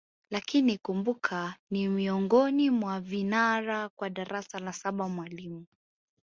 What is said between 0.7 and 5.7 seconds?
kumbuka ni miongoni mwa vinara kwa darasa la saba mwalimu